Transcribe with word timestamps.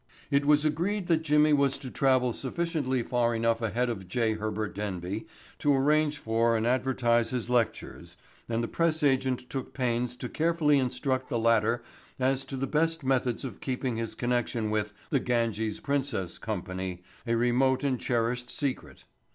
It 0.31 0.47
was 0.47 0.65
agreed 0.65 1.05
that 1.09 1.21
Jimmy 1.21 1.53
was 1.53 1.77
to 1.77 1.91
travel 1.91 2.33
sufficiently 2.33 3.03
far 3.03 3.35
enough 3.35 3.61
ahead 3.61 3.87
of 3.87 4.07
J. 4.07 4.33
Herbert 4.33 4.73
Denby 4.73 5.27
to 5.59 5.75
arrange 5.75 6.17
for 6.17 6.57
and 6.57 6.65
advertise 6.65 7.29
his 7.29 7.51
lectures 7.51 8.17
and 8.49 8.63
the 8.63 8.67
press 8.67 9.03
agent 9.03 9.47
took 9.47 9.75
pains 9.75 10.15
to 10.15 10.27
carefully 10.27 10.79
instruct 10.79 11.29
the 11.29 11.37
latter 11.37 11.83
as 12.19 12.43
to 12.45 12.57
the 12.57 12.65
best 12.65 13.03
methods 13.03 13.43
of 13.45 13.61
keeping 13.61 13.97
his 13.97 14.15
connection 14.15 14.71
with 14.71 14.91
"The 15.11 15.19
Ganges 15.19 15.79
Princess" 15.79 16.39
company 16.39 17.03
a 17.27 17.35
remote 17.37 17.83
and 17.83 17.99
cherished 17.99 18.49
secret. 18.49 19.03